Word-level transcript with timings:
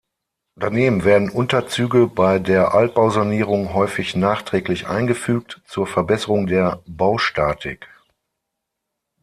Daneben 0.55 1.03
werden 1.03 1.29
Unterzüge 1.29 2.07
bei 2.07 2.39
der 2.39 2.73
Altbausanierung 2.73 3.75
häufig 3.75 4.15
nachträglich 4.15 4.87
eingefügt 4.87 5.61
zur 5.67 5.85
Verbesserung 5.85 6.47
der 6.47 6.81
Baustatik. 6.87 7.87